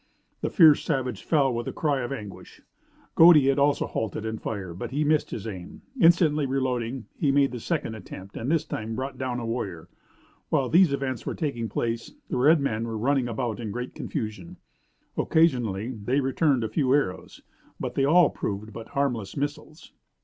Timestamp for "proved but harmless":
18.31-19.37